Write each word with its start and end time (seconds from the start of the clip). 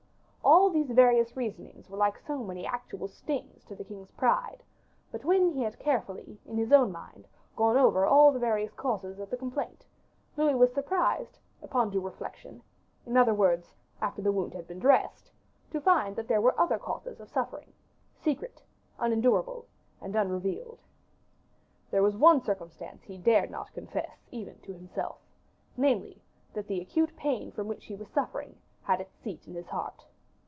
All 0.43 0.69
these 0.69 0.89
various 0.91 1.35
reasonings 1.35 1.89
were 1.89 1.97
like 1.97 2.17
so 2.17 2.43
many 2.43 2.65
actual 2.65 3.07
stings 3.09 3.63
to 3.65 3.75
the 3.75 3.83
king's 3.83 4.11
pride; 4.11 4.63
but 5.11 5.25
when 5.25 5.51
he 5.51 5.63
had 5.63 5.77
carefully, 5.79 6.39
in 6.45 6.57
his 6.57 6.71
own 6.71 6.91
mind, 6.93 7.27
gone 7.57 7.75
over 7.77 8.05
all 8.05 8.31
the 8.31 8.39
various 8.39 8.73
causes 8.73 9.19
of 9.19 9.29
complaint, 9.37 9.85
Louis 10.37 10.55
was 10.55 10.73
surprised, 10.73 11.37
upon 11.61 11.89
due 11.89 11.99
reflection 11.99 12.63
in 13.05 13.17
other 13.17 13.33
words, 13.33 13.75
after 14.01 14.21
the 14.21 14.31
wound 14.31 14.53
has 14.53 14.65
been 14.65 14.79
dressed 14.79 15.29
to 15.71 15.81
find 15.81 16.15
that 16.15 16.27
there 16.29 16.41
were 16.41 16.57
other 16.59 16.79
causes 16.79 17.19
of 17.19 17.29
suffering, 17.29 17.73
secret, 18.15 18.63
unendurable, 18.97 19.65
and 19.99 20.15
unrevealed. 20.15 20.79
There 21.91 22.03
was 22.03 22.15
one 22.17 22.41
circumstance 22.41 23.03
he 23.03 23.17
dared 23.17 23.51
not 23.51 23.73
confess, 23.73 24.25
even 24.31 24.57
to 24.61 24.73
himself; 24.73 25.17
namely, 25.75 26.21
that 26.53 26.67
the 26.67 26.81
acute 26.81 27.13
pain 27.17 27.51
from 27.51 27.67
which 27.67 27.85
he 27.85 27.95
was 27.95 28.07
suffering 28.07 28.57
had 28.83 29.01
its 29.01 29.13
seat 29.15 29.47
in 29.47 29.53
his 29.55 29.67
heart. 29.67 30.05